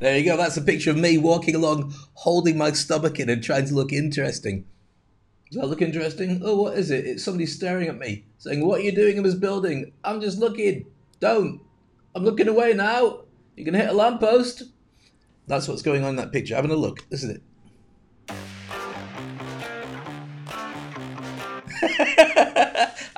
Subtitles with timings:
[0.00, 0.36] There you go.
[0.36, 3.92] That's a picture of me walking along, holding my stomach in and trying to look
[3.92, 4.64] interesting.
[5.50, 6.40] Does that look interesting?
[6.44, 7.06] Oh, what is it?
[7.06, 9.92] It's somebody staring at me, saying, What are you doing in this building?
[10.04, 10.86] I'm just looking.
[11.20, 11.60] Don't.
[12.14, 13.22] I'm looking away now.
[13.56, 14.64] You can hit a lamppost.
[15.48, 16.54] That's what's going on in that picture.
[16.54, 17.04] Having a look.
[17.10, 17.42] isn't it.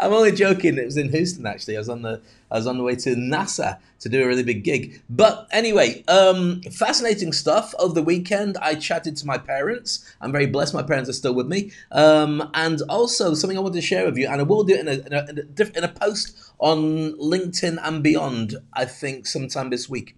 [0.01, 0.79] I'm only joking.
[0.79, 1.77] It was in Houston actually.
[1.77, 4.43] I was on the I was on the way to NASA to do a really
[4.43, 5.03] big gig.
[5.11, 7.75] But anyway, um, fascinating stuff.
[7.79, 10.11] Over the weekend, I chatted to my parents.
[10.21, 10.75] I'm very blessed.
[10.75, 11.71] My parents are still with me.
[11.93, 14.81] Um, and also something I wanted to share with you, and I will do it
[14.81, 18.57] in a, in a, in a, in a post on LinkedIn and beyond.
[18.73, 20.17] I think sometime this week.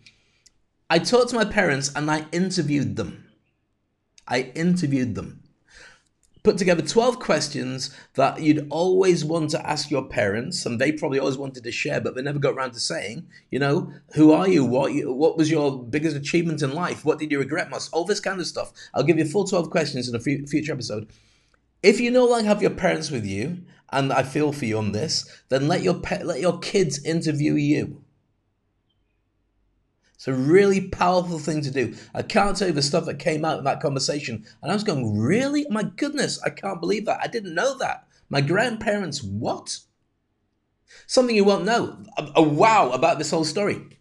[0.88, 3.26] I talked to my parents and I interviewed them.
[4.28, 5.41] I interviewed them
[6.42, 11.18] put together 12 questions that you'd always want to ask your parents and they probably
[11.18, 14.48] always wanted to share but they never got around to saying you know who are
[14.48, 14.64] you?
[14.64, 17.04] What you, what was your biggest achievement in life?
[17.04, 17.92] What did you regret most?
[17.92, 18.72] All this kind of stuff.
[18.94, 21.08] I'll give you full 12 questions in a future episode.
[21.82, 23.62] If you no longer have your parents with you
[23.92, 27.54] and i feel for you on this then let your pe- let your kids interview
[27.54, 28.01] you
[30.22, 31.96] it's a really powerful thing to do.
[32.14, 34.46] I can't tell you the stuff that came out in that conversation.
[34.62, 35.66] And I was going, really?
[35.66, 37.18] Oh my goodness, I can't believe that.
[37.20, 38.06] I didn't know that.
[38.30, 39.80] My grandparents, what?
[41.08, 41.98] Something you won't know.
[42.16, 43.98] A, a wow about this whole story.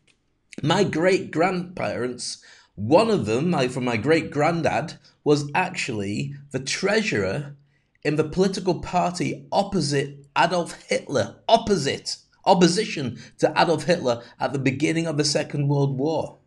[0.61, 7.55] My great grandparents, one of them, my, from my great granddad, was actually the treasurer
[8.03, 11.37] in the political party opposite Adolf Hitler.
[11.49, 16.37] Opposite opposition to Adolf Hitler at the beginning of the Second World War.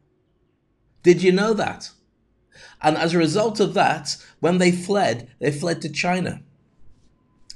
[1.03, 1.91] Did you know that?
[2.83, 6.43] And as a result of that, when they fled, they fled to China.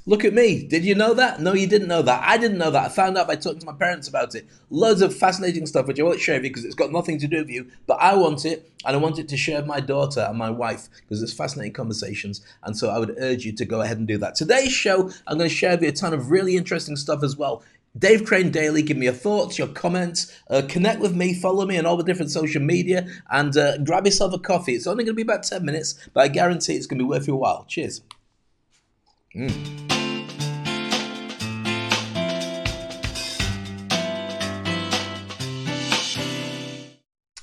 [0.05, 0.65] Look at me.
[0.65, 1.39] Did you know that?
[1.39, 2.23] No, you didn't know that.
[2.25, 2.85] I didn't know that.
[2.85, 4.47] I found out by talking to my parents about it.
[4.71, 7.27] Loads of fascinating stuff, which I won't share with you because it's got nothing to
[7.27, 7.69] do with you.
[7.85, 10.49] But I want it, and I want it to share with my daughter and my
[10.49, 12.43] wife because it's fascinating conversations.
[12.63, 14.33] And so I would urge you to go ahead and do that.
[14.33, 17.37] Today's show, I'm going to share with you a ton of really interesting stuff as
[17.37, 17.61] well.
[17.99, 21.77] Dave Crane Daily, give me your thoughts, your comments, uh, connect with me, follow me
[21.77, 24.73] on all the different social media, and uh, grab yourself a coffee.
[24.73, 27.09] It's only going to be about 10 minutes, but I guarantee it's going to be
[27.09, 27.65] worth your while.
[27.67, 28.01] Cheers.
[29.35, 29.89] Mm.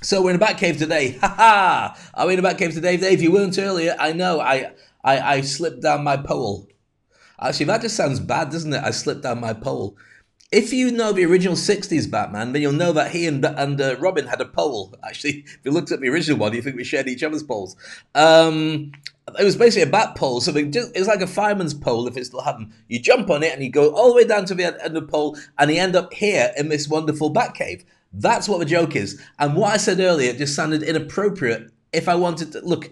[0.02, 1.18] So we're in a cave today.
[1.20, 1.98] Ha ha!
[2.14, 3.20] Are we in a Batcave today, Dave?
[3.20, 3.96] You weren't earlier.
[3.98, 4.40] I know.
[4.40, 4.70] I,
[5.02, 6.68] I I slipped down my pole.
[7.40, 8.82] Actually, that just sounds bad, doesn't it?
[8.82, 9.96] I slipped down my pole.
[10.52, 13.96] If you know the original 60s Batman, then you'll know that he and, and uh,
[13.98, 14.94] Robin had a pole.
[15.02, 17.74] Actually, if you looked at the original one, you think we shared each other's poles.
[18.14, 18.92] Um,
[19.38, 22.42] it was basically a bat pole, so it's like a fireman's pole if it still
[22.42, 22.72] hadn't.
[22.86, 24.94] You jump on it and you go all the way down to the end of
[24.94, 27.84] the pole, and you end up here in this wonderful bat cave.
[28.12, 29.20] That's what the joke is.
[29.40, 32.90] And what I said earlier just sounded inappropriate if I wanted to look,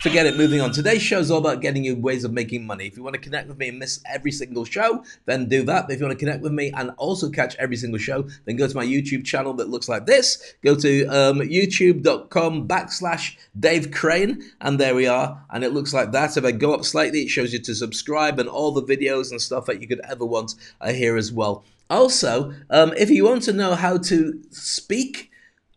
[0.00, 0.36] forget it.
[0.36, 0.72] Moving on.
[0.72, 2.86] Today's show is all about getting you ways of making money.
[2.86, 5.86] If you want to connect with me and miss every single show, then do that.
[5.86, 8.56] But if you want to connect with me and also catch every single show, then
[8.56, 10.54] go to my YouTube channel that looks like this.
[10.64, 15.44] Go to um, youtube.com backslash Dave Crane, and there we are.
[15.50, 16.36] And it looks like that.
[16.36, 19.40] If I go up slightly, it shows you to subscribe and all the videos and
[19.40, 21.64] stuff that you could ever want are here as well.
[21.90, 25.29] Also, um, if you want to know how to speak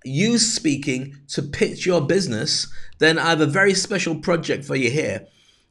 [0.04, 2.68] use speaking to pitch your business,
[3.00, 5.28] then I have a very special project for you here.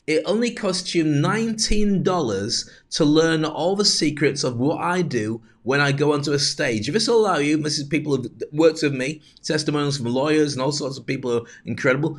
[0.07, 5.81] It only costs you $19 to learn all the secrets of what I do when
[5.81, 6.89] I go onto a stage.
[6.89, 10.55] If this will allow you, this is people who've worked with me, testimonials from lawyers
[10.55, 12.19] and all sorts of people are incredible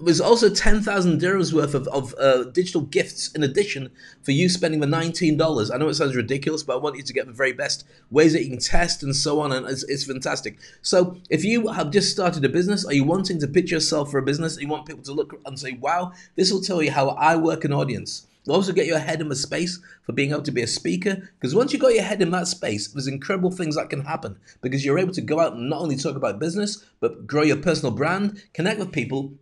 [0.00, 3.90] there's also 10,000 dirhams worth of, of uh, digital gifts in addition
[4.22, 5.72] for you spending the $19.
[5.72, 8.32] I know it sounds ridiculous, but I want you to get the very best ways
[8.32, 10.58] that you can test and so on, and it's, it's fantastic.
[10.82, 14.18] So, if you have just started a business, are you wanting to pitch yourself for
[14.18, 17.10] a business, you want people to look and say, wow, this will tell you how
[17.10, 18.26] I work an audience.
[18.44, 21.30] It'll also get your head in the space for being able to be a speaker.
[21.40, 24.36] Because once you got your head in that space, there's incredible things that can happen.
[24.60, 27.56] Because you're able to go out and not only talk about business, but grow your
[27.56, 29.32] personal brand, connect with people,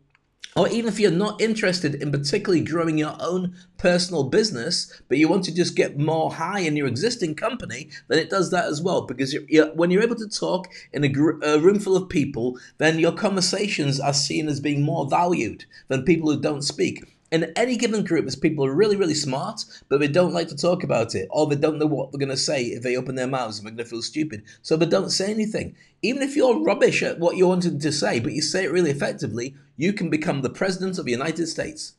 [0.55, 5.29] or even if you're not interested in particularly growing your own personal business, but you
[5.29, 8.83] want to just get more high in your existing company, then it does that as
[8.83, 9.03] well.
[9.03, 12.09] Because you're, you're, when you're able to talk in a, gr- a room full of
[12.09, 17.03] people, then your conversations are seen as being more valued than people who don't speak
[17.33, 20.49] in any given group, there's people who are really, really smart, but they don't like
[20.49, 22.95] to talk about it, or they don't know what they're going to say if they
[22.95, 24.43] open their mouths and they're going to feel stupid.
[24.61, 25.75] So they don't say anything.
[26.03, 28.91] Even if you're rubbish at what you wanted to say, but you say it really
[28.91, 31.95] effectively, you can become the president of the United States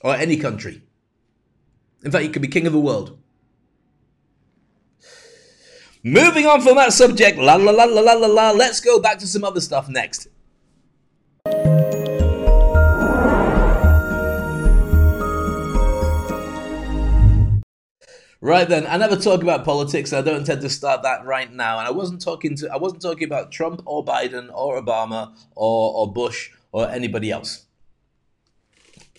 [0.00, 0.82] or any country.
[2.02, 3.18] In fact, you could be king of the world.
[6.02, 9.18] Moving on from that subject, la la la la la la la, let's go back
[9.18, 10.28] to some other stuff next.
[18.40, 20.12] Right then, I never talk about politics.
[20.12, 21.78] I don't intend to start that right now.
[21.78, 25.94] And I wasn't talking to I wasn't talking about Trump or Biden or Obama or,
[25.94, 27.64] or Bush or anybody else.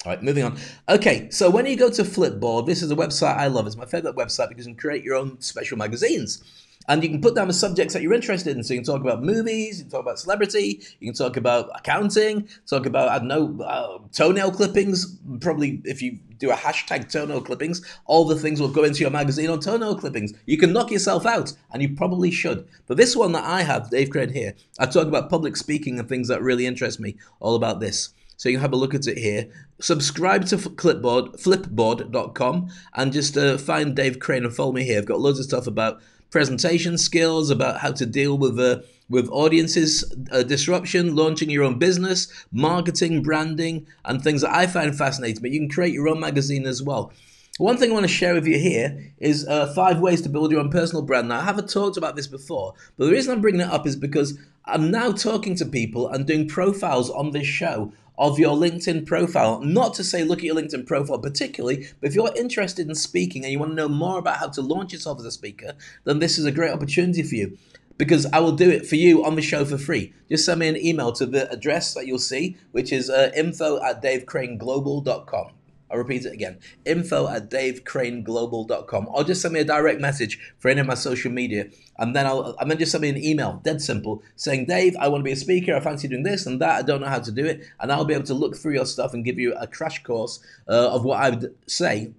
[0.05, 0.57] All right, moving on.
[0.87, 3.65] Okay, so when you go to Flipboard, this is a website I love.
[3.65, 6.43] It's my favorite website because you can create your own special magazines.
[6.87, 8.63] And you can put down the subjects that you're interested in.
[8.63, 11.69] So you can talk about movies, you can talk about celebrity, you can talk about
[11.75, 15.17] accounting, talk about, I don't know, uh, toenail clippings.
[15.41, 19.09] Probably if you do a hashtag toenail clippings, all the things will go into your
[19.09, 20.33] magazine on toenail clippings.
[20.45, 22.67] You can knock yourself out, and you probably should.
[22.85, 26.07] But this one that I have, Dave Crane here, I talk about public speaking and
[26.07, 28.09] things that really interest me, all about this.
[28.37, 29.49] So you can have a look at it here.
[29.79, 34.99] Subscribe to Flipboard, flipboard.com, and just uh, find Dave Crane and follow me here.
[34.99, 35.99] I've got loads of stuff about
[36.29, 38.79] presentation skills, about how to deal with uh,
[39.09, 44.97] with audiences uh, disruption, launching your own business, marketing, branding, and things that I find
[44.97, 45.41] fascinating.
[45.41, 47.11] But you can create your own magazine as well.
[47.57, 50.51] One thing I want to share with you here is uh, five ways to build
[50.51, 51.29] your own personal brand.
[51.29, 53.95] Now, I haven't talked about this before, but the reason I'm bringing it up is
[53.95, 59.05] because I'm now talking to people and doing profiles on this show of your LinkedIn
[59.05, 59.61] profile.
[59.61, 63.43] Not to say look at your LinkedIn profile particularly, but if you're interested in speaking
[63.43, 65.73] and you want to know more about how to launch yourself as a speaker,
[66.03, 67.57] then this is a great opportunity for you.
[67.97, 70.13] Because I will do it for you on the show for free.
[70.29, 73.83] Just send me an email to the address that you'll see, which is uh, info
[73.83, 75.56] at davecraneglobal.com.
[75.89, 80.69] I'll repeat it again info at davecraneglobal.com or just send me a direct message for
[80.69, 81.67] any of my social media
[81.97, 85.07] and then I'll and then just send me an email, dead simple, saying, Dave, I
[85.07, 87.19] want to be a speaker, I fancy doing this and that, I don't know how
[87.19, 89.53] to do it, and I'll be able to look through your stuff and give you
[89.55, 92.13] a crash course uh, of what I would say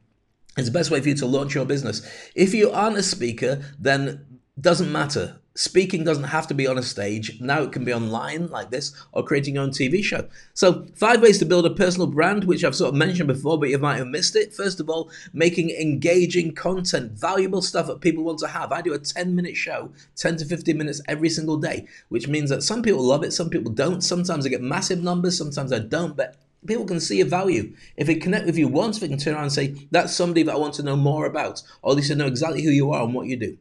[0.56, 2.02] is the best way for you to launch your business.
[2.34, 5.38] If you aren't a speaker, then doesn't matter.
[5.58, 7.40] Speaking doesn't have to be on a stage.
[7.40, 10.28] Now it can be online like this or creating your own TV show.
[10.55, 13.69] So, five ways to build a personal brand, which I've sort of mentioned before, but
[13.69, 14.55] you might have missed it.
[14.55, 18.70] First of all, making engaging content, valuable stuff that people want to have.
[18.70, 22.50] I do a 10 minute show, 10 to 15 minutes every single day, which means
[22.50, 24.00] that some people love it, some people don't.
[24.00, 26.37] Sometimes I get massive numbers, sometimes I don't, but
[26.69, 27.75] people can see a value.
[27.96, 30.54] If they connect with you once, they can turn around and say, That's somebody that
[30.54, 33.02] I want to know more about, or at least I know exactly who you are
[33.02, 33.58] and what you do.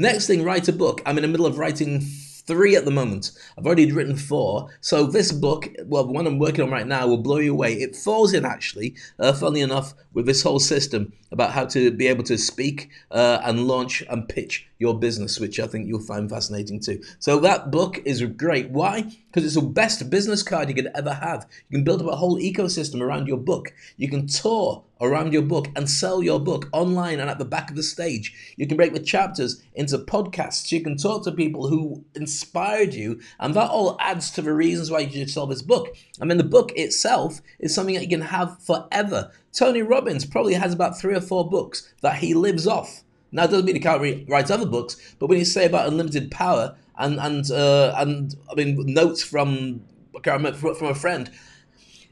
[0.00, 1.02] Next thing, write a book.
[1.04, 3.32] I'm in the middle of writing three at the moment.
[3.58, 4.70] I've already written four.
[4.80, 7.72] So this book, well, the one I'm working on right now, will blow you away.
[7.72, 12.06] It falls in actually, uh, funnily enough, with this whole system about how to be
[12.06, 16.30] able to speak uh, and launch and pitch your business, which I think you'll find
[16.30, 17.02] fascinating too.
[17.18, 18.70] So that book is great.
[18.70, 19.02] Why?
[19.02, 21.44] Because it's the best business card you could ever have.
[21.68, 23.72] You can build up a whole ecosystem around your book.
[23.96, 27.70] You can tour around your book and sell your book online and at the back
[27.70, 28.54] of the stage.
[28.56, 30.72] You can break the chapters into podcasts.
[30.72, 34.90] You can talk to people who inspired you, and that all adds to the reasons
[34.90, 35.96] why you should sell this book.
[36.20, 39.30] I mean, the book itself is something that you can have forever.
[39.52, 43.02] Tony Robbins probably has about three or four books that he lives off.
[43.30, 45.88] Now, it doesn't mean he can't re- write other books, but when you say about
[45.88, 49.82] unlimited power and and uh, and I mean notes from
[50.16, 51.30] I can't remember from a friend,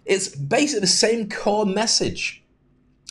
[0.04, 2.42] it's basically the same core message,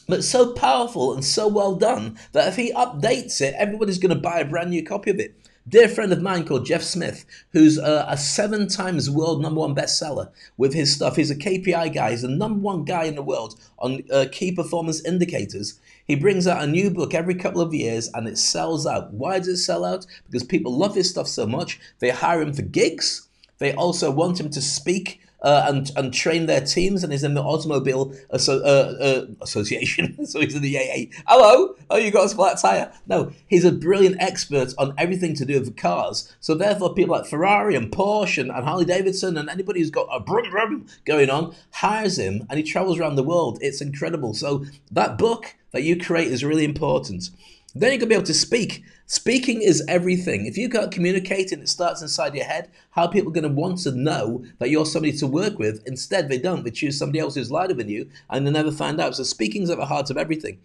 [0.08, 4.22] but so powerful and so well done that if he updates it, everybody's going to
[4.22, 5.36] buy a brand new copy of it
[5.68, 9.74] dear friend of mine called Jeff Smith, who's a, a, seven times world number one
[9.74, 11.16] bestseller with his stuff.
[11.16, 12.12] He's a KPI guy.
[12.12, 15.80] He's the number one guy in the world on uh, key performance indicators.
[16.06, 19.14] He brings out a new book every couple of years and it sells out.
[19.14, 20.06] Why does it sell out?
[20.28, 21.80] Because people love his stuff so much.
[22.00, 23.28] They hire him for gigs.
[23.58, 27.34] They also want him to speak uh, and and train their teams, and is in
[27.34, 30.26] the automobile asso- uh, uh, association.
[30.26, 31.12] so he's in the AA.
[31.28, 32.92] Hello, oh, you got a flat tire?
[33.08, 36.36] No, he's a brilliant expert on everything to do with cars.
[36.40, 40.08] So therefore, people like Ferrari and Porsche and, and Harley Davidson and anybody who's got
[40.12, 43.60] a brum brum going on hires him, and he travels around the world.
[43.62, 44.34] It's incredible.
[44.34, 47.30] So that book that you create is really important.
[47.78, 48.86] Then you're going to be able to speak.
[49.06, 50.46] Speaking is everything.
[50.46, 53.50] If you can't communicate and it starts inside your head, how are people going to
[53.50, 55.84] want to know that you're somebody to work with?
[55.86, 56.64] Instead, they don't.
[56.64, 59.16] They choose somebody else who's lighter than you and they never find out.
[59.16, 60.58] So speaking's at the heart of everything.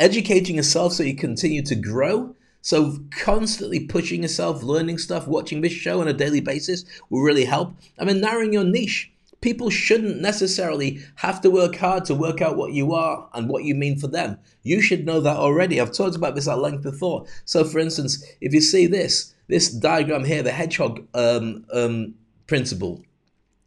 [0.00, 2.34] Educating yourself so you continue to grow.
[2.62, 7.44] So constantly pushing yourself, learning stuff, watching this show on a daily basis will really
[7.44, 7.74] help.
[7.98, 9.12] I mean, narrowing your niche
[9.44, 13.62] people shouldn't necessarily have to work hard to work out what you are and what
[13.62, 14.38] you mean for them.
[14.62, 15.78] You should know that already.
[15.78, 17.26] I've talked about this at length before.
[17.44, 22.14] So, for instance, if you see this, this diagram here, the hedgehog um, um,
[22.46, 23.02] principle,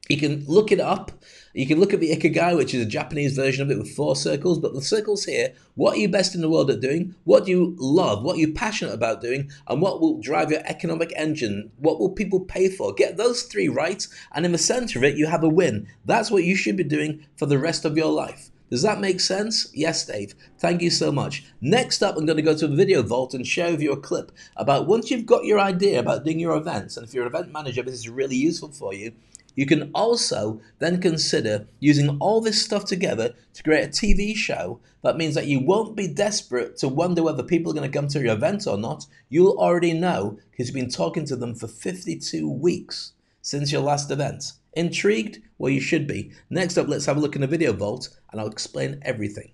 [0.10, 1.12] you can look it up
[1.58, 4.16] you can look at the Ikigai, which is a Japanese version of it with four
[4.16, 7.16] circles, but the circles here, what are you best in the world at doing?
[7.24, 8.22] What do you love?
[8.22, 9.50] What are you passionate about doing?
[9.68, 11.72] And what will drive your economic engine?
[11.78, 12.94] What will people pay for?
[12.94, 15.88] Get those three right, and in the center of it, you have a win.
[16.06, 18.52] That's what you should be doing for the rest of your life.
[18.70, 19.68] Does that make sense?
[19.74, 20.36] Yes, Dave.
[20.60, 21.44] Thank you so much.
[21.60, 24.00] Next up, I'm going to go to the video vault and share with you a
[24.00, 27.34] clip about once you've got your idea about doing your events, and if you're an
[27.34, 29.14] event manager, this is really useful for you.
[29.58, 34.80] You can also then consider using all this stuff together to create a TV show.
[35.04, 38.08] That means that you won't be desperate to wonder whether people are going to come
[38.10, 39.08] to your event or not.
[39.30, 44.12] You'll already know because you've been talking to them for 52 weeks since your last
[44.12, 44.54] event.
[44.74, 45.40] Intrigued?
[45.58, 46.34] Well, you should be.
[46.52, 49.54] Next up, let's have a look in the video vault and I'll explain everything.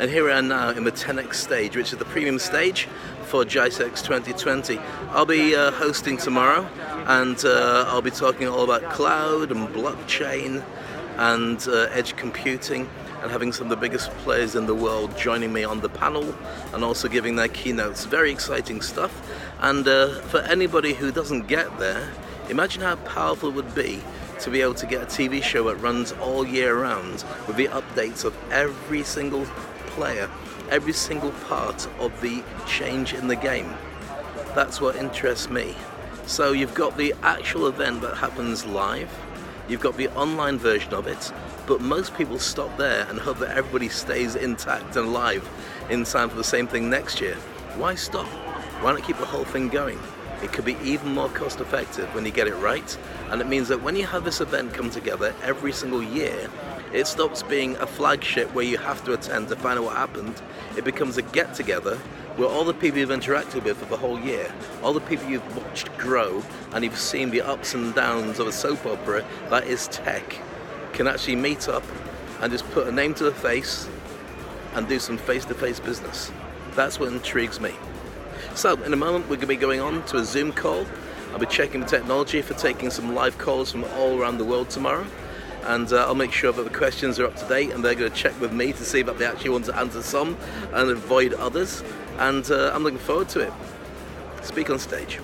[0.00, 2.88] And here we are now in the 10x stage, which is the premium stage
[3.26, 4.76] for GITEX 2020.
[5.10, 6.68] I'll be uh, hosting tomorrow
[7.06, 10.64] and uh, I'll be talking all about cloud and blockchain
[11.16, 12.88] and uh, edge computing
[13.22, 16.34] and having some of the biggest players in the world joining me on the panel
[16.72, 18.04] and also giving their keynotes.
[18.04, 19.12] Very exciting stuff.
[19.60, 22.12] And uh, for anybody who doesn't get there,
[22.50, 24.02] imagine how powerful it would be
[24.40, 27.68] to be able to get a TV show that runs all year round with the
[27.68, 29.46] updates of every single
[29.94, 30.28] player,
[30.70, 33.72] every single part of the change in the game.
[34.54, 35.74] That's what interests me.
[36.26, 39.10] So you've got the actual event that happens live,
[39.68, 41.32] you've got the online version of it,
[41.66, 45.48] but most people stop there and hope that everybody stays intact and alive
[45.90, 47.34] in time for the same thing next year.
[47.76, 48.26] Why stop?
[48.82, 49.98] Why not keep the whole thing going?
[50.42, 52.98] It could be even more cost effective when you get it right,
[53.30, 56.50] and it means that when you have this event come together every single year,
[56.94, 60.40] it stops being a flagship where you have to attend to find out what happened.
[60.76, 61.96] It becomes a get together
[62.36, 65.56] where all the people you've interacted with for the whole year, all the people you've
[65.56, 66.40] watched grow,
[66.72, 70.36] and you've seen the ups and downs of a soap opera that is tech,
[70.92, 71.82] can actually meet up
[72.40, 73.88] and just put a name to the face
[74.74, 76.30] and do some face to face business.
[76.76, 77.72] That's what intrigues me.
[78.54, 80.86] So, in a moment, we're going to be going on to a Zoom call.
[81.32, 84.70] I'll be checking the technology for taking some live calls from all around the world
[84.70, 85.04] tomorrow.
[85.66, 88.10] And uh, I'll make sure that the questions are up to date and they're going
[88.10, 90.36] to check with me to see that they actually want to answer some
[90.72, 91.82] and avoid others.
[92.18, 93.52] And uh, I'm looking forward to it.
[94.42, 95.20] Speak on stage.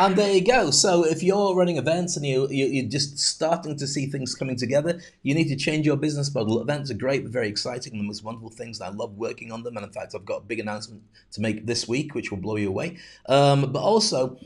[0.00, 0.70] And there you go.
[0.70, 4.56] So if you're running events and you, you, are just starting to see things coming
[4.56, 6.58] together, you need to change your business model.
[6.58, 8.80] Events are great, very exciting, the most wonderful things.
[8.80, 9.76] I love working on them.
[9.76, 11.02] And in fact, I've got a big announcement
[11.32, 12.96] to make this week, which will blow you away.
[13.28, 14.38] Um, but also,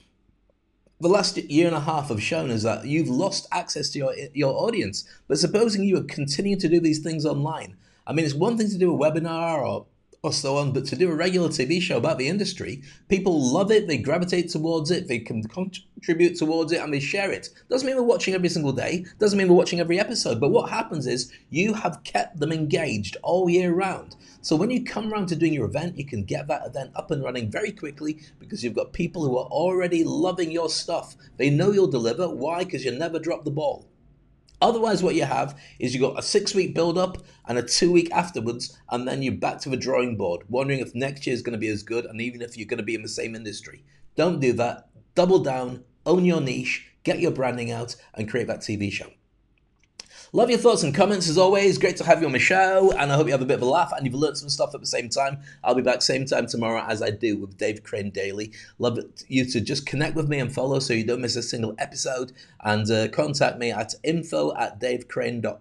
[1.00, 4.12] the last year and a half have shown us that you've lost access to your
[4.32, 5.08] your audience.
[5.28, 7.76] But supposing you are continuing to do these things online,
[8.08, 9.86] I mean, it's one thing to do a webinar or
[10.24, 10.72] or so on.
[10.72, 14.48] But to do a regular TV show about the industry, people love it, they gravitate
[14.48, 17.50] towards it, they can contribute towards it, and they share it.
[17.68, 20.70] Doesn't mean we're watching every single day, doesn't mean we're watching every episode, but what
[20.70, 24.16] happens is you have kept them engaged all year round.
[24.40, 27.10] So when you come around to doing your event, you can get that event up
[27.10, 31.16] and running very quickly because you've got people who are already loving your stuff.
[31.36, 32.28] They know you'll deliver.
[32.28, 32.64] Why?
[32.64, 33.86] Because you never drop the ball.
[34.64, 37.92] Otherwise, what you have is you've got a six week build up and a two
[37.92, 41.42] week afterwards, and then you're back to the drawing board, wondering if next year is
[41.42, 43.34] going to be as good and even if you're going to be in the same
[43.34, 43.84] industry.
[44.16, 44.88] Don't do that.
[45.14, 49.10] Double down, own your niche, get your branding out, and create that TV show.
[50.34, 51.78] Love your thoughts and comments as always.
[51.78, 53.62] Great to have you on the show, and I hope you have a bit of
[53.62, 55.38] a laugh and you've learned some stuff at the same time.
[55.62, 58.50] I'll be back same time tomorrow as I do with Dave Crane Daily.
[58.80, 58.98] Love
[59.28, 62.32] you to just connect with me and follow so you don't miss a single episode,
[62.64, 65.58] and uh, contact me at info at davecrane.com.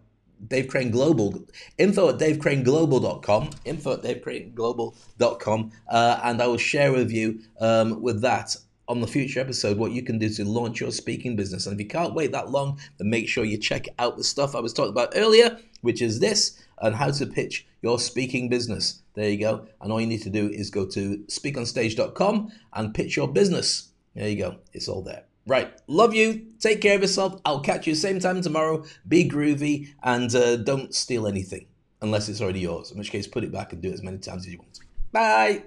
[0.47, 1.41] Dave Crane Global,
[1.77, 8.21] info at davecraneglobal.com, info at davecraneglobal.com, uh, and I will share with you um, with
[8.23, 11.65] that on the future episode what you can do to launch your speaking business.
[11.65, 14.55] And if you can't wait that long, then make sure you check out the stuff
[14.55, 19.01] I was talking about earlier, which is this and how to pitch your speaking business.
[19.13, 19.67] There you go.
[19.81, 23.89] And all you need to do is go to speakonstage.com and pitch your business.
[24.15, 24.57] There you go.
[24.73, 25.23] It's all there.
[25.45, 25.73] Right.
[25.87, 26.47] Love you.
[26.59, 27.39] Take care of yourself.
[27.45, 28.85] I'll catch you same time tomorrow.
[29.07, 31.67] Be groovy and uh, don't steal anything
[32.01, 32.91] unless it's already yours.
[32.91, 34.79] In which case, put it back and do it as many times as you want.
[35.11, 35.63] Bye.